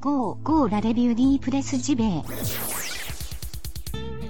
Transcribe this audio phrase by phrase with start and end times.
[0.00, 2.00] Go, go la review deep press JB.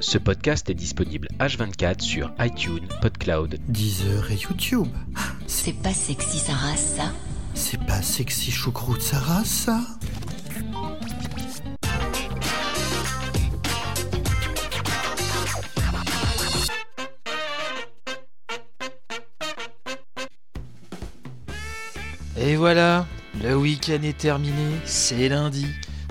[0.00, 4.88] Ce podcast est disponible H24 sur iTunes, PodCloud, Deezer et YouTube.
[5.46, 7.12] C'est pas sexy sa race, ça?
[7.54, 9.80] C'est pas sexy choucroute Sarah, ça?
[22.36, 23.06] Et voilà,
[23.42, 24.54] le week-end est terminé,
[24.84, 25.66] c'est lundi.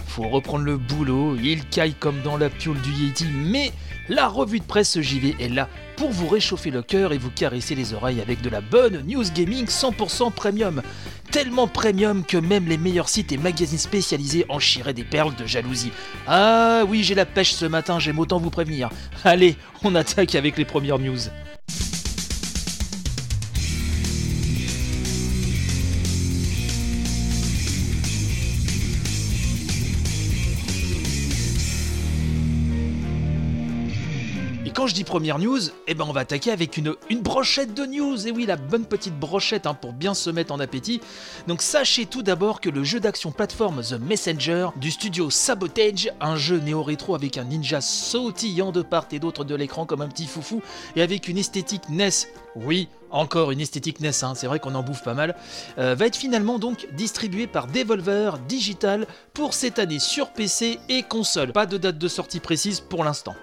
[0.07, 3.71] Faut reprendre le boulot, il caille comme dans la pioule du Yeti, mais
[4.07, 7.75] la revue de presse JV est là pour vous réchauffer le cœur et vous caresser
[7.75, 10.81] les oreilles avec de la bonne news gaming 100% premium.
[11.31, 15.45] Tellement premium que même les meilleurs sites et magazines spécialisés en chiraient des perles de
[15.45, 15.91] jalousie.
[16.25, 18.89] Ah oui, j'ai la pêche ce matin, j'aime autant vous prévenir.
[19.23, 21.19] Allez, on attaque avec les premières news.
[34.79, 37.85] Quand je dis première news, eh ben on va attaquer avec une, une brochette de
[37.85, 38.25] news.
[38.25, 41.01] Et oui, la bonne petite brochette hein, pour bien se mettre en appétit.
[41.47, 46.37] Donc sachez tout d'abord que le jeu d'action plateforme The Messenger du studio Sabotage, un
[46.37, 50.27] jeu néo-rétro avec un ninja sautillant de part et d'autre de l'écran comme un petit
[50.27, 50.61] foufou
[50.95, 52.29] et avec une esthétique NES.
[52.55, 55.35] Oui, encore une esthétique NES, hein, c'est vrai qu'on en bouffe pas mal,
[55.77, 61.03] euh, va être finalement donc distribué par Devolver Digital pour cette année sur PC et
[61.03, 61.51] console.
[61.51, 63.35] Pas de date de sortie précise pour l'instant.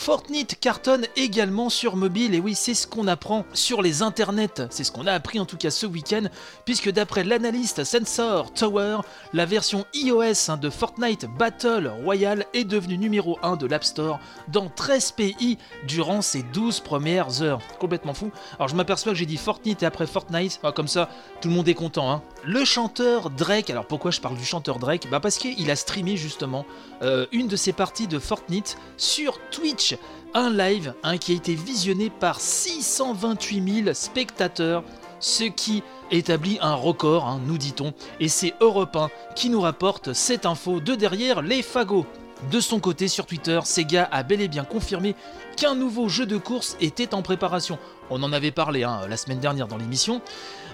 [0.00, 4.82] Fortnite cartonne également sur mobile, et oui, c'est ce qu'on apprend sur les internets, c'est
[4.82, 6.22] ce qu'on a appris en tout cas ce week-end,
[6.64, 9.00] puisque d'après l'analyste Sensor Tower,
[9.34, 14.20] la version iOS hein, de Fortnite Battle Royale est devenue numéro 1 de l'App Store
[14.48, 17.60] dans 13 pays durant ses 12 premières heures.
[17.78, 18.30] Complètement fou.
[18.56, 21.10] Alors je m'aperçois que j'ai dit Fortnite et après Fortnite, Ah, comme ça
[21.42, 22.10] tout le monde est content.
[22.10, 22.22] Hein.
[22.42, 25.08] Le chanteur Drake, alors pourquoi je parle du chanteur Drake?
[25.10, 26.64] Bah parce qu'il a streamé justement
[27.02, 29.89] euh, une de ses parties de Fortnite sur Twitch.
[30.34, 34.84] Un live hein, qui a été visionné par 628 000 spectateurs,
[35.18, 40.12] ce qui établit un record, hein, nous dit-on, et c'est Europe 1 qui nous rapporte
[40.12, 42.06] cette info de derrière les fagots.
[42.50, 45.14] De son côté, sur Twitter, Sega a bel et bien confirmé
[45.56, 47.78] qu'un nouveau jeu de course était en préparation.
[48.08, 50.22] On en avait parlé hein, la semaine dernière dans l'émission.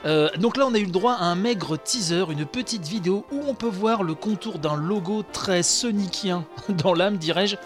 [0.05, 3.26] Euh, donc là, on a eu le droit à un maigre teaser, une petite vidéo
[3.32, 7.56] où on peut voir le contour d'un logo très sonicien dans l'âme, dirais-je,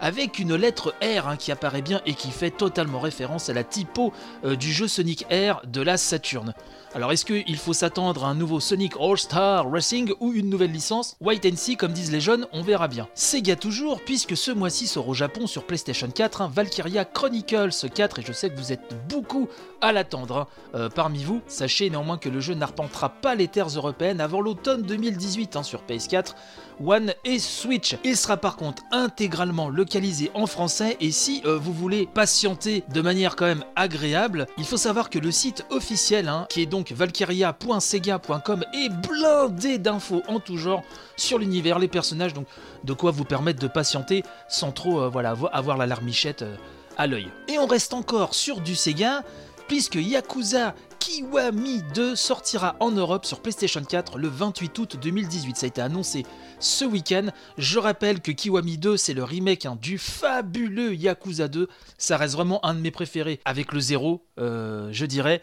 [0.00, 3.64] avec une lettre R hein, qui apparaît bien et qui fait totalement référence à la
[3.64, 4.12] typo
[4.44, 6.54] euh, du jeu Sonic R de la Saturn.
[6.94, 11.16] Alors est-ce qu'il faut s'attendre à un nouveau Sonic All-Star Racing ou une nouvelle licence?
[11.20, 13.08] White and See comme disent les jeunes, on verra bien.
[13.14, 18.20] Sega toujours, puisque ce mois-ci sort au Japon sur PlayStation 4 hein, Valkyria Chronicles 4
[18.20, 19.48] et je sais que vous êtes beaucoup
[19.80, 20.36] à l'attendre.
[20.38, 20.46] hein.
[20.74, 24.82] Euh, parmi vous, sachez néanmoins que le jeu n'arpentera pas les terres européennes avant l'automne
[24.82, 26.34] 2018 hein, sur PS4,
[26.84, 27.96] One et Switch.
[28.04, 33.00] Il sera par contre intégralement localisé en français et si euh, vous voulez patienter de
[33.00, 36.92] manière quand même agréable, il faut savoir que le site officiel, hein, qui est donc
[36.92, 40.82] valkyria.sega.com, est blindé d'infos en tout genre
[41.16, 42.46] sur l'univers, les personnages, donc
[42.84, 46.56] de quoi vous permettre de patienter sans trop euh, avoir la larmichette euh,
[46.96, 47.28] à l'œil.
[47.48, 49.22] Et on reste encore sur du Sega,
[49.68, 55.56] puisque Yakuza Kiwami 2 sortira en Europe sur PlayStation 4 le 28 août 2018.
[55.56, 56.24] Ça a été annoncé
[56.58, 57.26] ce week-end.
[57.56, 61.68] Je rappelle que Kiwami 2, c'est le remake hein, du fabuleux Yakuza 2.
[61.96, 65.42] Ça reste vraiment un de mes préférés, avec le 0, euh, je dirais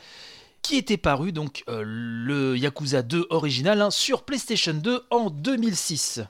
[0.61, 6.21] qui était paru, donc euh, le Yakuza 2 original, hein, sur PlayStation 2 en 2006.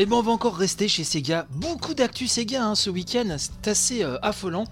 [0.00, 1.48] Et ben on va encore rester chez Sega.
[1.50, 4.62] Beaucoup d'actu Sega hein, ce week-end, c'est assez euh, affolant.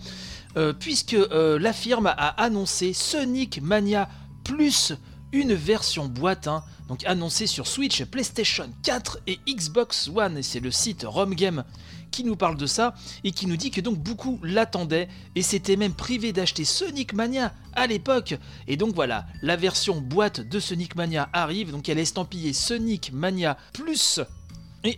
[0.56, 4.08] euh, puisque euh, la firme a annoncé Sonic Mania
[4.44, 4.92] Plus,
[5.32, 10.38] une version boîte, hein, donc annoncée sur Switch, PlayStation 4 et Xbox One.
[10.38, 11.64] Et c'est le site RomGame
[12.12, 12.94] qui nous parle de ça
[13.24, 17.52] et qui nous dit que donc beaucoup l'attendaient et s'étaient même privés d'acheter Sonic Mania
[17.74, 18.36] à l'époque.
[18.68, 23.10] Et donc voilà, la version boîte de Sonic Mania arrive, donc elle est estampillée Sonic
[23.12, 24.20] Mania Plus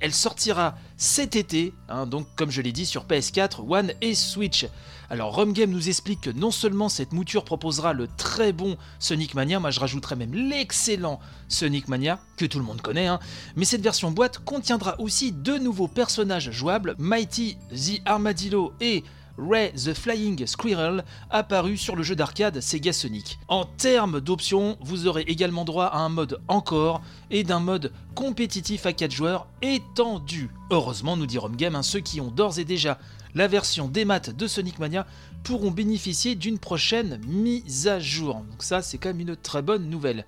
[0.00, 4.67] elle sortira cet été, hein, donc comme je l'ai dit sur PS4, One et Switch.
[5.08, 9.61] Alors RomGame nous explique que non seulement cette mouture proposera le très bon Sonic Mania,
[9.61, 13.19] moi je rajouterais même l'excellent Sonic Mania, que tout le monde connaît, hein,
[13.56, 19.05] mais cette version boîte contiendra aussi deux nouveaux personnages jouables, Mighty the Armadillo et
[19.38, 23.38] Ray the Flying Squirrel, apparu sur le jeu d'arcade Sega Sonic.
[23.46, 27.00] En termes d'options, vous aurez également droit à un mode encore
[27.31, 30.50] et d'un mode compétitif à 4 joueurs étendu.
[30.73, 32.99] Heureusement, nous dit RomGame, hein, ceux qui ont d'ores et déjà
[33.37, 35.06] la version des maths de Sonic Mania
[35.44, 38.35] pourront bénéficier d'une prochaine mise à jour.
[38.35, 40.26] Donc ça, c'est quand même une très bonne nouvelle.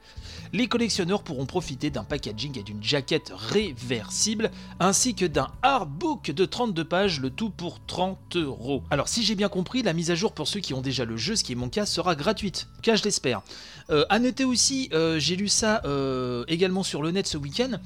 [0.52, 6.44] Les collectionneurs pourront profiter d'un packaging et d'une jaquette réversible, ainsi que d'un artbook de
[6.44, 8.82] 32 pages, le tout pour 30 euros.
[8.90, 11.16] Alors si j'ai bien compris, la mise à jour pour ceux qui ont déjà le
[11.16, 12.68] jeu, ce qui est mon cas, sera gratuite.
[12.82, 13.42] Cas je l'espère.
[13.90, 17.79] Euh, à noter aussi, euh, j'ai lu ça euh, également sur le net ce week-end,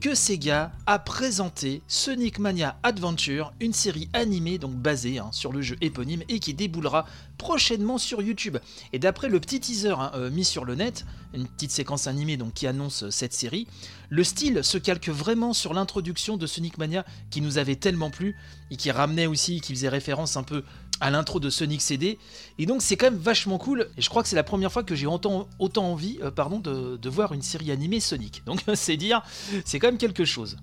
[0.00, 5.62] que Sega a présenté Sonic Mania Adventure, une série animée donc basée hein, sur le
[5.62, 7.06] jeu éponyme et qui déboulera
[7.38, 8.58] prochainement sur YouTube.
[8.92, 12.36] Et d'après le petit teaser hein, euh, mis sur le net, une petite séquence animée
[12.36, 13.66] donc qui annonce euh, cette série,
[14.10, 18.36] le style se calque vraiment sur l'introduction de Sonic Mania qui nous avait tellement plu
[18.70, 20.62] et qui ramenait aussi, qui faisait référence un peu
[21.00, 22.18] à l'intro de Sonic CD.
[22.58, 23.88] Et donc c'est quand même vachement cool.
[23.96, 27.32] Et je crois que c'est la première fois que j'ai autant, envie euh, de voir
[27.32, 28.42] une série animée Sonic.
[28.46, 29.22] Donc c'est dire,
[29.64, 30.56] c'est quand même quelque chose.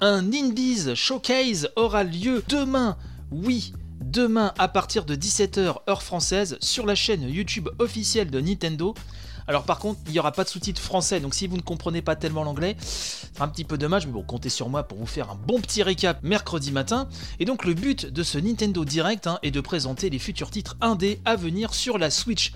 [0.00, 2.96] Un Indies Showcase aura lieu demain.
[3.30, 8.94] Oui, demain à partir de 17h heure française sur la chaîne YouTube officielle de Nintendo.
[9.46, 12.02] Alors par contre, il n'y aura pas de sous-titres français, donc si vous ne comprenez
[12.02, 15.06] pas tellement l'anglais, c'est un petit peu dommage, mais bon, comptez sur moi pour vous
[15.06, 17.08] faire un bon petit récap mercredi matin.
[17.40, 20.76] Et donc le but de ce Nintendo Direct hein, est de présenter les futurs titres
[20.80, 22.52] indés à venir sur la Switch.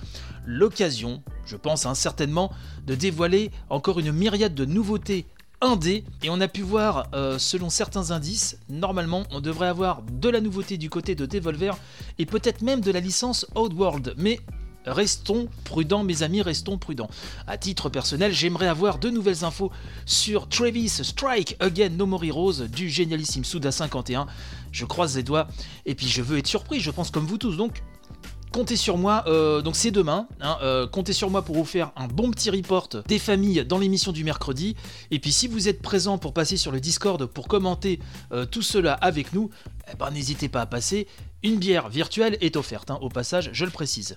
[0.46, 2.50] L'occasion, je pense hein, certainement,
[2.86, 5.26] de dévoiler encore une myriade de nouveautés
[5.60, 10.28] indé et on a pu voir euh, selon certains indices normalement on devrait avoir de
[10.28, 11.76] la nouveauté du côté de Devolver
[12.18, 14.38] et peut-être même de la licence Outworld mais
[14.88, 17.10] Restons prudents, mes amis, restons prudents.
[17.46, 19.70] À titre personnel, j'aimerais avoir de nouvelles infos
[20.06, 24.26] sur Travis Strike Again No More Heroes du génialissime Suda 51.
[24.72, 25.48] Je croise les doigts
[25.86, 27.56] et puis je veux être surpris, je pense comme vous tous.
[27.56, 27.82] Donc,
[28.52, 31.92] comptez sur moi, euh, donc c'est demain, hein, euh, comptez sur moi pour vous faire
[31.96, 34.76] un bon petit report des familles dans l'émission du mercredi.
[35.10, 38.00] Et puis si vous êtes présent pour passer sur le Discord pour commenter
[38.32, 39.50] euh, tout cela avec nous,
[39.92, 41.06] eh ben, n'hésitez pas à passer.
[41.42, 44.16] Une bière virtuelle est offerte, hein, au passage, je le précise.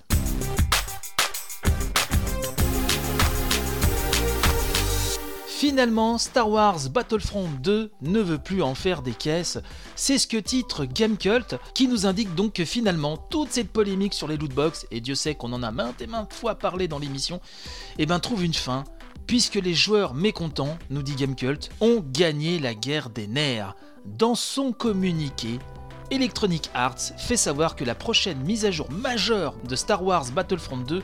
[5.62, 9.60] Finalement, Star Wars Battlefront 2 ne veut plus en faire des caisses.
[9.96, 14.28] C'est ce que titre Gamecult, qui nous indique donc que finalement, toute cette polémique sur
[14.28, 17.42] les lootbox, et Dieu sait qu'on en a maintes et maintes fois parlé dans l'émission,
[18.00, 18.86] eh ben trouve une fin,
[19.28, 23.75] puisque les joueurs mécontents, nous dit Gamecult, ont gagné la guerre des nerfs.
[24.04, 25.60] Dans son communiqué,
[26.10, 30.78] Electronic Arts fait savoir que la prochaine mise à jour majeure de Star Wars Battlefront
[30.78, 31.04] 2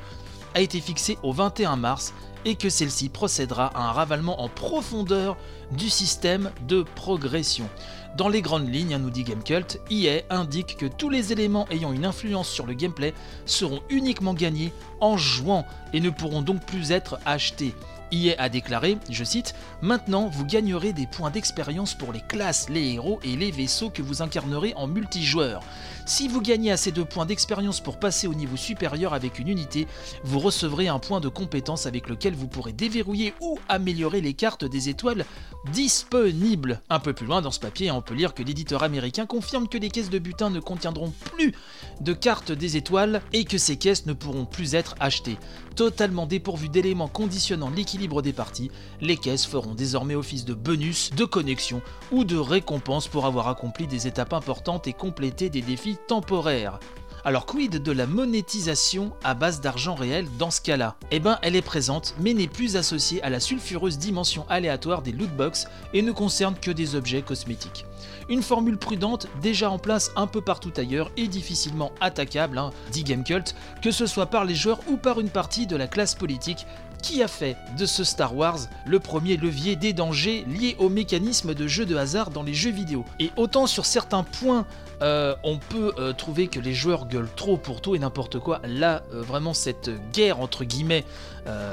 [0.58, 5.38] a été fixée au 21 mars et que celle-ci procédera à un ravalement en profondeur
[5.72, 7.70] du système de progression.
[8.18, 12.06] Dans les grandes lignes, nous dit Gamecult, EA indique que tous les éléments ayant une
[12.06, 13.14] influence sur le gameplay
[13.46, 15.64] seront uniquement gagnés en jouant
[15.94, 17.76] et ne pourront donc plus être achetés.
[18.12, 22.94] EA a déclaré, je cite, Maintenant vous gagnerez des points d'expérience pour les classes, les
[22.94, 25.62] héros et les vaisseaux que vous incarnerez en multijoueur.
[26.08, 29.88] Si vous gagnez assez de points d'expérience pour passer au niveau supérieur avec une unité,
[30.24, 34.64] vous recevrez un point de compétence avec lequel vous pourrez déverrouiller ou améliorer les cartes
[34.64, 35.26] des étoiles
[35.74, 36.82] disponibles.
[36.90, 39.78] Un peu plus loin dans ce papier, on peut lire que l'éditeur américain confirme que
[39.78, 41.54] les caisses de butin ne contiendront plus
[42.00, 45.38] de cartes des étoiles et que ces caisses ne pourront plus être achetées.
[45.76, 48.72] Totalement dépourvues d'éléments conditionnant l'équilibre des parties,
[49.02, 51.82] les caisses feront désormais office de bonus, de connexion
[52.14, 56.80] ou de récompense pour avoir accompli des étapes importantes et complété des défis temporaires.
[57.26, 60.96] Alors quid de la monétisation à base d'argent réel dans ce cas-là?
[61.12, 65.12] Eh ben elle est présente mais n'est plus associée à la sulfureuse dimension aléatoire des
[65.12, 67.86] lootbox et ne concerne que des objets cosmétiques.
[68.30, 73.04] Une formule prudente déjà en place un peu partout ailleurs et difficilement attaquable, hein, dit
[73.04, 76.66] Gamecult, que ce soit par les joueurs ou par une partie de la classe politique
[77.02, 81.54] qui a fait de ce Star Wars le premier levier des dangers liés au mécanisme
[81.54, 83.06] de jeu de hasard dans les jeux vidéo?
[83.20, 84.66] Et autant sur certains points
[85.02, 88.62] euh, on peut euh, trouver que les joueurs gueulent trop pour tout et n'importe quoi.
[88.64, 91.06] Là, euh, vraiment, cette guerre, entre guillemets,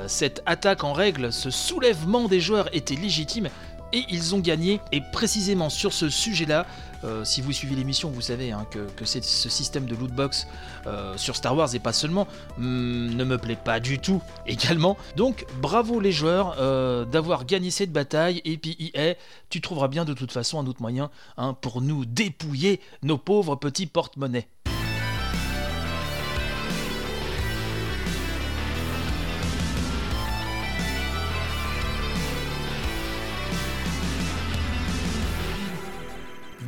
[0.06, 3.48] cette attaque en règle, ce soulèvement des joueurs était légitime
[3.94, 4.80] et ils ont gagné.
[4.92, 6.66] Et précisément sur ce sujet-là,
[7.04, 10.46] euh, si vous suivez l'émission, vous savez hein, que, que c'est ce système de lootbox
[10.86, 12.26] euh, sur Star Wars et pas seulement
[12.58, 14.96] hum, ne me plaît pas du tout également.
[15.16, 18.42] Donc bravo les joueurs euh, d'avoir gagné cette bataille.
[18.44, 18.92] Et puis
[19.48, 23.56] tu trouveras bien de toute façon un autre moyen hein, pour nous dépouiller nos pauvres
[23.56, 24.48] petits porte-monnaies.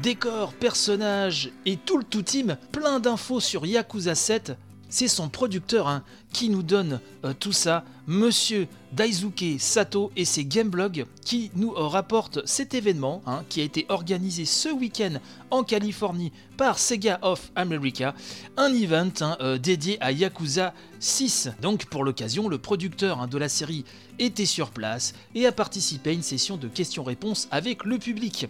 [0.07, 4.53] Décor, personnages et tout le tout team, plein d'infos sur Yakuza 7.
[4.89, 10.45] C'est son producteur, hein, qui nous donne euh, tout ça, monsieur Daisuke Sato et ses
[10.45, 15.15] Gameblog qui nous rapportent cet événement hein, qui a été organisé ce week-end
[15.51, 18.15] en Californie par Sega of America,
[18.57, 21.51] un event hein, euh, dédié à Yakuza 6.
[21.61, 23.85] Donc pour l'occasion, le producteur de la série
[24.21, 28.47] était sur place et a participé à une session de questions-réponses avec le public.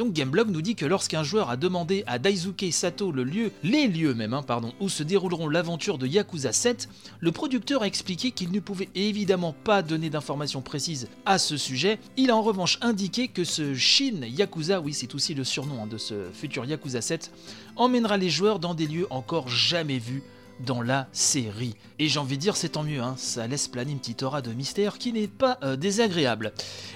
[0.00, 3.86] Donc Gameblog nous dit que lorsqu'un joueur a demandé à Daisuke Sato le lieu, les
[3.86, 6.88] lieux même, hein, pardon, où se dérouleront l'aventure de Yakuza 7,
[7.18, 11.98] le producteur a expliqué qu'il ne pouvait évidemment pas donner d'informations précises à ce sujet.
[12.16, 15.86] Il a en revanche indiqué que ce Shin Yakuza, oui c'est aussi le surnom hein,
[15.86, 17.30] de ce futur Yakuza 7,
[17.76, 20.22] emmènera les joueurs dans des lieux encore jamais vus
[20.64, 21.76] dans la série.
[21.98, 24.42] Et j'ai envie de dire, c'est tant mieux, hein, ça laisse planer une petite aura
[24.42, 26.52] de mystère qui n'est pas euh, désagréable.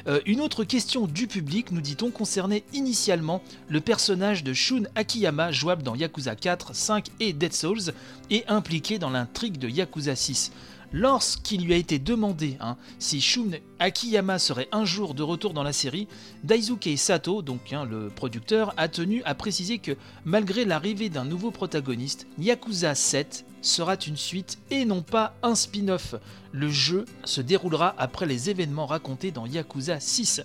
[0.06, 5.52] Euh, une autre question du public, nous dit-on, concernait initialement le personnage de Shun Akiyama,
[5.52, 7.92] jouable dans Yakuza 4, 5 et Dead Souls,
[8.30, 10.52] et impliqué dans l'intrigue de Yakuza 6.
[10.96, 15.64] Lorsqu'il lui a été demandé hein, si Shun Akiyama serait un jour de retour dans
[15.64, 16.06] la série,
[16.44, 21.50] Daisuke Sato, donc hein, le producteur, a tenu à préciser que malgré l'arrivée d'un nouveau
[21.50, 26.14] protagoniste, Yakuza 7 sera une suite et non pas un spin-off.
[26.52, 30.42] Le jeu se déroulera après les événements racontés dans Yakuza 6.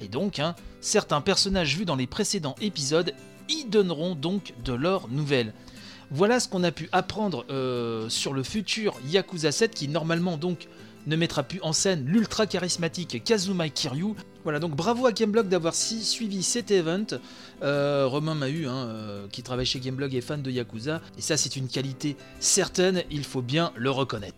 [0.00, 3.14] Et donc, hein, certains personnages vus dans les précédents épisodes
[3.48, 5.54] y donneront donc de leurs nouvelles.
[6.14, 10.68] Voilà ce qu'on a pu apprendre euh, sur le futur Yakuza 7 qui normalement donc
[11.06, 14.14] ne mettra plus en scène l'ultra charismatique Kazuma Kiryu.
[14.44, 17.06] Voilà, donc bravo à Gameblog d'avoir suivi cet event.
[17.62, 21.38] Euh, Romain Mahu, hein, euh, qui travaille chez Gameblog, est fan de Yakuza, et ça
[21.38, 24.36] c'est une qualité certaine, il faut bien le reconnaître.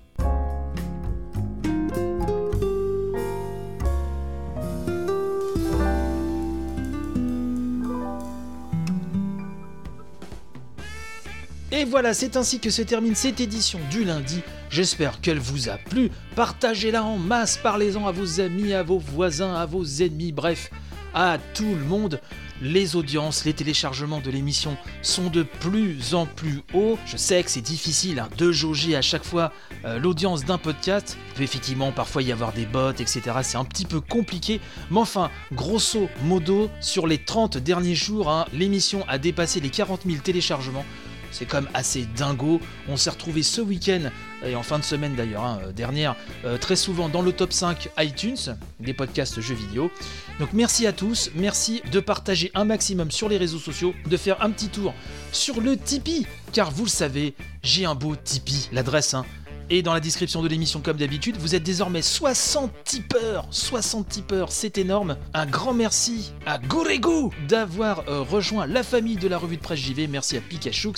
[11.85, 14.41] Et voilà, c'est ainsi que se termine cette édition du lundi.
[14.71, 16.11] J'espère qu'elle vous a plu.
[16.35, 20.71] Partagez-la en masse, parlez-en à vos amis, à vos voisins, à vos ennemis, bref,
[21.13, 22.23] à tout le monde.
[22.63, 26.97] Les audiences, les téléchargements de l'émission sont de plus en plus hauts.
[27.05, 29.53] Je sais que c'est difficile hein, de jauger à chaque fois
[29.85, 31.19] euh, l'audience d'un podcast.
[31.33, 33.21] Il peut effectivement parfois y avoir des bots, etc.
[33.43, 34.59] C'est un petit peu compliqué.
[34.91, 40.01] Mais enfin, grosso modo, sur les 30 derniers jours, hein, l'émission a dépassé les 40
[40.07, 40.87] 000 téléchargements.
[41.35, 42.61] C'est même assez dingo.
[42.89, 44.11] On s'est retrouvé ce week-end,
[44.47, 46.15] et en fin de semaine d'ailleurs, hein, euh, dernière,
[46.45, 49.91] euh, très souvent dans le top 5 iTunes, des podcasts jeux vidéo.
[50.39, 54.43] Donc merci à tous, merci de partager un maximum sur les réseaux sociaux, de faire
[54.43, 54.95] un petit tour
[55.33, 59.27] sur le Tipeee, car vous le savez, j'ai un beau Tipeee, l'adresse, hein,
[59.71, 63.47] et dans la description de l'émission, comme d'habitude, vous êtes désormais 60 tipeurs.
[63.51, 65.17] 60 tipeurs, c'est énorme.
[65.33, 69.81] Un grand merci à Gourégou d'avoir euh, rejoint la famille de la revue de presse
[69.81, 70.07] JV.
[70.07, 70.93] Merci à Pikachu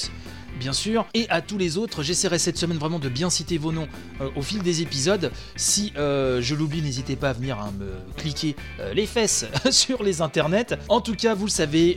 [0.58, 2.02] bien sûr, et à tous les autres.
[2.02, 3.88] J'essaierai cette semaine vraiment de bien citer vos noms
[4.20, 5.30] euh, au fil des épisodes.
[5.56, 10.02] Si euh, je l'oublie, n'hésitez pas à venir hein, me cliquer euh, les fesses sur
[10.02, 10.74] les internets.
[10.88, 11.96] En tout cas, vous le savez,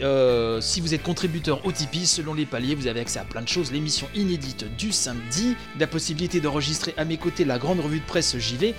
[0.62, 3.48] si vous êtes contributeur au Tipeee, selon les paliers, vous avez accès à plein de
[3.48, 3.72] choses.
[3.72, 8.38] L'émission inédite du samedi, la possibilité d'enregistrer à mes côtés la grande revue de presse
[8.38, 8.76] JV,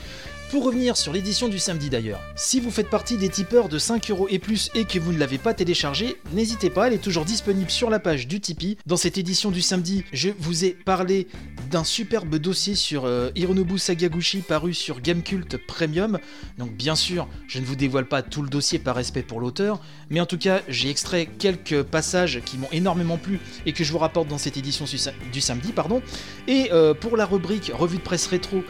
[0.51, 4.11] pour revenir sur l'édition du samedi d'ailleurs, si vous faites partie des tipeurs de 5
[4.11, 7.25] euros et plus et que vous ne l'avez pas téléchargé, n'hésitez pas, elle est toujours
[7.25, 8.77] disponible sur la page du Tipeee.
[8.85, 11.29] Dans cette édition du samedi, je vous ai parlé
[11.71, 16.19] d'un superbe dossier sur euh, Hironobu Sagaguchi paru sur Gamecult Premium.
[16.59, 19.81] Donc bien sûr, je ne vous dévoile pas tout le dossier par respect pour l'auteur,
[20.09, 23.93] mais en tout cas, j'ai extrait quelques passages qui m'ont énormément plu et que je
[23.93, 24.85] vous rapporte dans cette édition
[25.33, 26.03] du samedi, pardon.
[26.49, 28.65] Et euh, pour la rubrique revue de presse rétro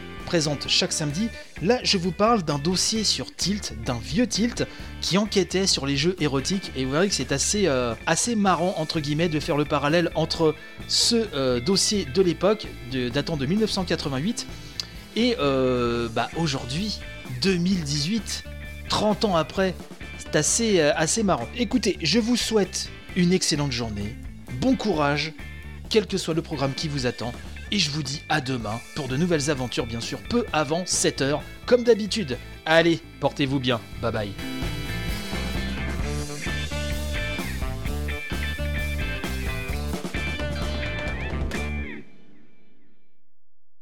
[0.68, 1.28] chaque samedi,
[1.62, 4.66] là je vous parle d'un dossier sur Tilt, d'un vieux Tilt
[5.00, 6.72] qui enquêtait sur les jeux érotiques.
[6.76, 10.10] Et vous verrez que c'est assez, euh, assez marrant entre guillemets de faire le parallèle
[10.14, 10.54] entre
[10.88, 12.66] ce euh, dossier de l'époque
[13.12, 14.46] datant de 1988
[15.16, 17.00] et euh, bah, aujourd'hui
[17.42, 18.44] 2018
[18.88, 19.74] 30 ans après.
[20.18, 21.48] C'est assez, assez marrant.
[21.56, 24.16] Écoutez je vous souhaite une excellente journée.
[24.60, 25.32] Bon courage
[25.88, 27.32] quel que soit le programme qui vous attend
[27.70, 31.40] et je vous dis à demain pour de nouvelles aventures bien sûr peu avant 7h
[31.66, 32.38] comme d'habitude.
[32.66, 34.59] Allez, portez-vous bien, bye bye.